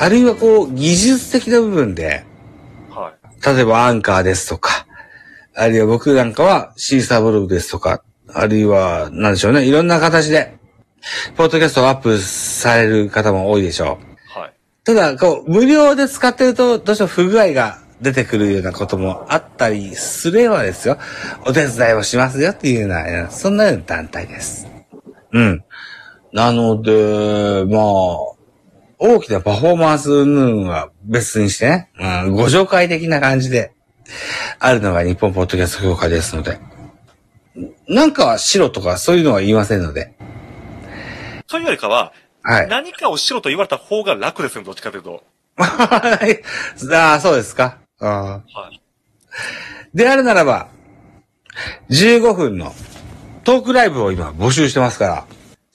[0.00, 2.24] あるいはこう、技術的な部分で、
[2.90, 3.54] はい。
[3.56, 4.86] 例えばアンカーですとか、
[5.54, 10.56] あるいは僕なんかはシーサーブログですとか、あるいは、なんでしょうね、いろんな形で、
[11.36, 13.98] ポッドキャストをアップされる方も多いでしょ
[14.34, 14.38] う。
[14.38, 14.52] はい。
[14.84, 20.98] ただ、こう、無料で使ってると、どうしても不具合が出てくるようなこともあったりすればですよ、
[21.44, 24.68] お手伝いをしますよっていうような、そんなような団体です。
[25.32, 25.64] うん。
[26.32, 28.37] なので、まあ、
[28.98, 31.90] 大きなパフォーマンス云々は別にしてね、
[32.26, 33.72] うん、ご紹介的な感じで、
[34.58, 36.58] あるのが日本ポッドキャスト協会ですので、
[37.88, 40.14] なんかは白とかそういうのは言いませんので、
[41.46, 42.68] そういうよりかは、はい。
[42.68, 45.22] 何かをしろと言われた方が楽ですよ、どっちかというと。
[45.58, 46.18] あ
[47.14, 47.78] あ、そうですか。
[48.00, 48.80] あーはい。
[49.94, 50.68] であるならば、
[51.90, 52.74] 15分の
[53.44, 55.26] トークライブを今募集してますから、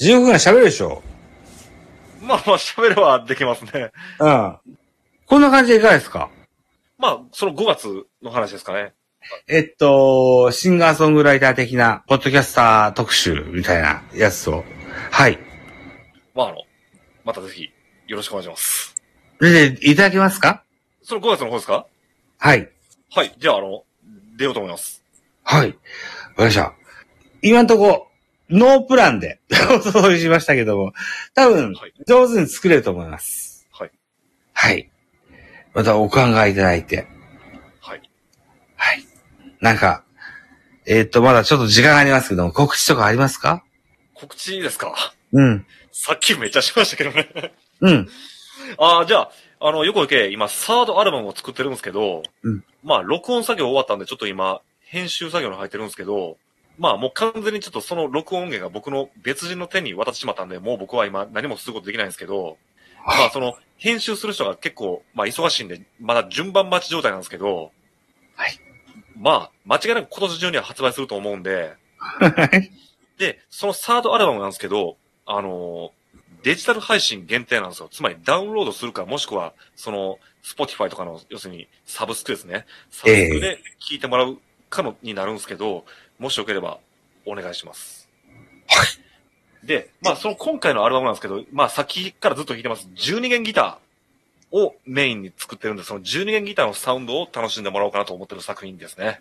[0.00, 1.02] 15分は喋るでしょ
[2.22, 3.92] まあまあ、喋れはできますね。
[4.20, 4.56] うん。
[5.26, 6.30] こんな感じでいかがですか？
[6.98, 8.92] まあ、その5月の話ですかね。
[9.48, 14.64] えっと、シンガーソングライター的な、ポッドキャスター特集みたいなやつを。
[15.10, 15.38] はい。
[16.34, 16.58] まあ、あの、
[17.24, 17.70] またぜひ、
[18.06, 18.94] よろしくお願いします。
[19.40, 20.64] で、いただけますか？
[21.02, 21.86] その5月の方ですか？
[22.38, 22.70] はい。
[23.12, 23.34] はい。
[23.38, 23.84] じゃあ、あの、
[24.36, 25.02] 出ようと思います。
[25.44, 25.66] はい。
[25.66, 25.78] わか
[26.38, 26.74] りました。
[27.42, 28.08] 今んとこ、
[28.50, 29.40] ノープランで
[29.74, 30.92] お届けしましたけども、
[31.34, 33.66] 多分はい、上手に作れると思います。
[33.72, 33.90] はい。
[34.52, 34.90] はい。
[35.74, 37.06] またお考えいただいて。
[37.80, 38.02] はい。
[38.76, 39.06] はい。
[39.60, 40.04] なんか、
[40.86, 43.64] えっ、と、まだちょっと時間がありますけども、告知とかありますか？
[44.14, 45.14] 告知ですか？
[45.32, 45.66] うん。
[45.92, 47.52] さっきめっちゃしましたけどね。
[47.80, 48.08] うん。
[48.78, 56.36] ああ、じゃあ、あの、よくおけ、今、サードアルバムを作ってるんですけど、うんまあ、録音作業終わったんで、ちょっと今、編集作業に入ってるんですけど、
[56.78, 62.56] まあ、もう完全にちょっとその録音音源が僕の別人の手に渡ってしまったんで、もう僕は今何もすることできないんですけど、
[63.04, 67.72] まあ、その、編集する人が結構、まあ、忙しいんで、まだ順番待ち状態なんですけど、
[68.36, 68.58] はい。
[69.16, 72.70] まあ、間違いなく今年中には発売すると思うんで、はい。
[73.18, 74.96] で、そのサードアルバムなんですけど、
[75.26, 76.02] あのー
[76.42, 77.88] デジタル配信限定なんですよ。
[77.90, 82.66] つまりダウンロードするか、もしくは、その、 Spotify とかの、要するにサブスクですね。
[82.90, 85.84] サブスクで聞いてもらうかの、になるんですけど、
[86.22, 86.78] もしよければ、
[87.26, 88.08] お願いします。
[88.68, 89.66] はい。
[89.66, 99.20] で、まあ、その今回のアルバムなんですけど、まあ、さっきからずっと弾いてます、12弦ギターをメインに作ってるんで、その12弦ギターのサウンドを楽しんでもらおうかなと思ってる作品ですね。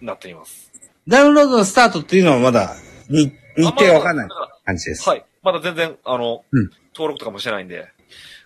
[0.00, 0.72] なっています。
[1.06, 2.74] ダウンロードのスタートっていうのはまだ、
[3.08, 4.28] に、日程がわかんない
[4.64, 5.08] 感じです。
[5.08, 5.24] はい。
[5.44, 7.88] まだ全然、あの、うん登録とかもしてないんで。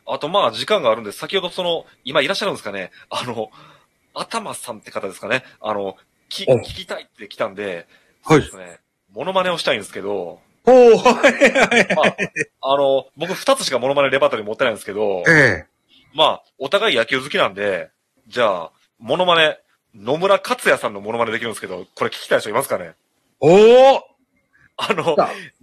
[0.06, 3.50] あと、まあ、時間があるんで、先ほどその、今いらっしゃるんですかね、あの、
[4.14, 5.96] 頭さんって方ですかね、あの、
[6.28, 7.86] き、お聞きたいって来たんで、
[8.24, 8.40] はい。
[8.40, 8.80] ですね、
[9.12, 11.94] モノマネをしたいんですけど、おー、はい、はい。
[11.94, 15.66] まあ、あの、僕二つしかモノマネレパートリー持ってないんですけど、ええ。
[16.14, 17.90] まあ、お互い野球好きなんで、
[18.26, 19.58] じゃあ、モノマネ、
[19.94, 22.92] 野村克也さんのモノマネできるんですけど、これ聞きたい人いますかね？
[23.40, 24.00] おー。
[24.80, 25.16] あの、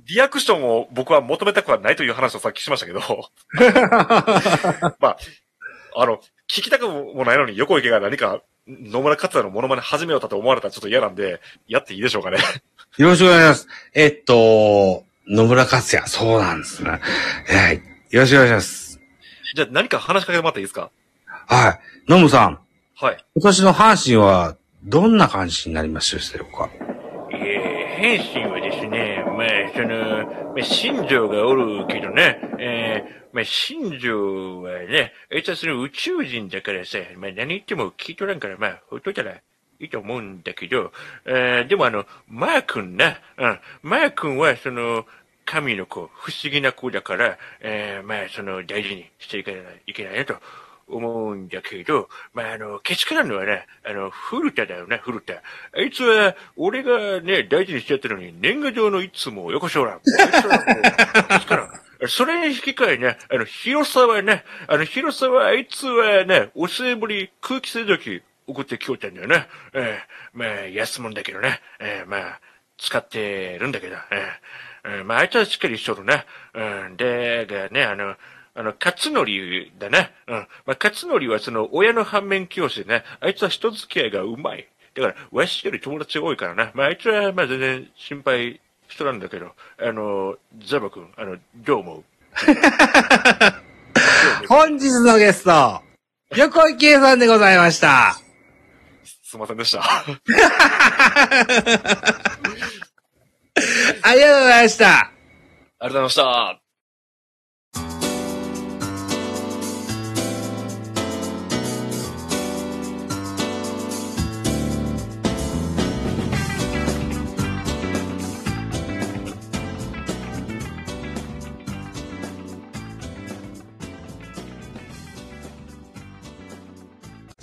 [0.06, 3.00] リアクションを僕は求めたくはないという話をさっきしましたけど、
[5.00, 5.18] まあ、
[5.96, 12.38] あの、聞きたくもないのに横池が何か野村克也のモノマネ始めようたと思われたらちょっと嫌なんで、やっていいでしょうかね。
[12.98, 13.68] よろしくお願いします。
[13.94, 16.90] えっと、野村克也、そうなんですね。
[16.90, 17.00] は
[17.72, 17.82] い。
[18.12, 19.00] よろしくお願いします。
[19.56, 20.90] じゃあ何か話しかけてもらっていいですか？
[21.28, 21.80] はい。
[22.10, 22.60] 野村さん、
[22.96, 23.26] はい。
[23.36, 26.70] 今年の阪神はどんな感じになりましたでしょうか？
[27.32, 32.75] えー、阪神はですね、まあ、その、まあ、新庄がおるけどね、えー、
[33.36, 39.42] まあ、新庄はね、あいつはその宇宙人だからさ、まあ、何言っても聞いとらんから、まあ、ほっといたらい
[39.82, 40.94] いと思うんだけど、
[41.26, 45.06] えー、でもあの、マー君な、うん、マー君はその、
[45.44, 50.36] 神の子、不思議な子だから、えー、まあ、その、大事にしていかないといけないなと。
[50.88, 55.42] 思うんだけど、まあ、あの、けしからんのはね、あの、古田だよね、古田。
[55.76, 59.96] あいつは、俺がね、大事にしちゃったのに、年賀状のいつもよこしょらん。
[59.96, 61.65] あいつからん。
[62.08, 69.48] それに引き換えね、あの、広さはね、あの、広さは、あいつはね、お歳暮に空気清浄機送ってきよったんだよね。
[69.74, 72.42] えー、まあ、安物だけどね、えー、まあ、
[72.78, 76.26] 使ってるんだけど、えー、まあ、あいつはしっかりしとるね。
[76.54, 78.16] うん、で、がね、あの、
[78.58, 79.26] あの、勝則
[79.78, 80.14] だね。
[80.28, 80.36] うん。
[80.66, 84.68] まあ、勝則はその、親の反面教師でね、あいつは人付き合いがうまい。
[84.94, 86.72] だから、わしより友達多いからね。
[86.74, 90.36] まあ、あいつは、まあ、全然心配しとらんだけど、あの、
[90.66, 92.04] ザバ君、あの、どう思う？
[94.48, 95.82] 本日のゲスト、
[96.36, 98.18] 横井圭さんでございました。
[99.24, 99.82] すいませんでした。
[104.04, 104.98] ありがとうございました。
[104.98, 105.12] あ
[105.82, 106.65] りがとうございました。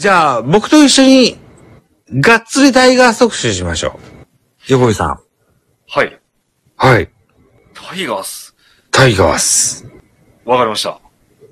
[0.03, 1.39] じゃあ、僕と一緒に、
[2.13, 4.27] がっつりタイガース特集しましょう。
[4.67, 5.21] 横井さん。
[5.89, 6.21] はい。
[6.77, 7.09] はい。
[7.73, 8.53] タイガース。
[8.91, 9.87] タイガース。
[10.45, 10.99] わかりました。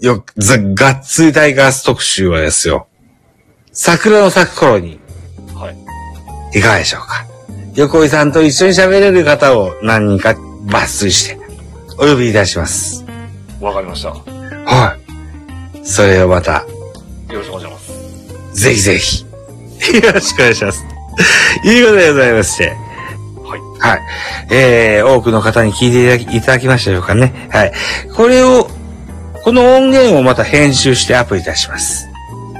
[0.00, 2.88] よ、ザ・がっつりタイガース特集はですよ。
[3.70, 4.98] 桜の咲く頃に、
[5.54, 5.70] は
[6.52, 6.58] い。
[6.58, 7.24] いかがでしょうか。
[7.76, 10.30] 横井さんと一緒に喋れる方を何人か
[10.66, 11.38] 抜粋して、
[11.98, 13.04] お呼びいたします。
[13.60, 14.08] わかりました。
[14.08, 14.24] よ
[14.66, 14.96] は
[15.76, 15.86] い。
[15.86, 16.64] それをまた、
[18.60, 19.24] ぜひぜひ、
[20.04, 20.84] よろしくお願いします。
[21.64, 22.68] いうことでございまして。
[22.68, 23.60] はい。
[23.80, 24.00] はい。
[24.50, 27.48] えー、多くの方に聞いていただきいただきましたでしょうかね。
[27.50, 27.72] はい。
[28.14, 28.68] これを、
[29.44, 32.06] この音源をまた編集してアップいたします。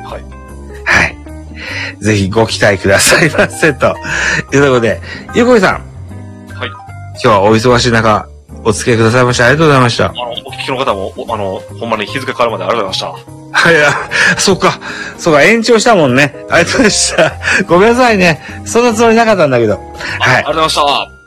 [0.07, 0.23] はい。
[0.85, 1.17] はい。
[2.03, 3.95] ぜひご期待くださいませ、という
[4.53, 5.03] ところで、
[5.35, 5.75] ゆこいさん、
[6.55, 6.69] はい。
[6.69, 8.27] 今日はお忙しい中、
[8.65, 10.07] お付き合いくださいましてありがとうございました。
[10.07, 13.40] あの、お聞きの方も、おあの、ほんまに日付変わるまでありがとうございましは
[13.73, 14.81] い、あそうか、
[15.19, 16.35] そうか、延長したもんね。
[16.51, 17.33] ありがとうございました。
[17.67, 18.41] ごめんなさいね。
[18.65, 19.73] そんなつもりなかったんだけど。
[19.75, 19.83] はい
[20.37, 20.75] ありがとうございまし
[21.15, 21.20] た。